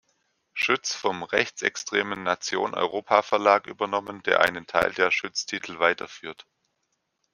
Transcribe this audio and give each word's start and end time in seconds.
Schütz 0.53 0.95
vom 0.95 1.21
rechtsextremen 1.21 2.23
Nation 2.23 2.73
Europa-Verlag 2.73 3.67
übernommen, 3.67 4.23
der 4.23 4.39
einen 4.41 4.65
Teil 4.65 4.91
der 4.95 5.11
Schütz-Titel 5.11 5.77
weiterführt. 5.77 6.47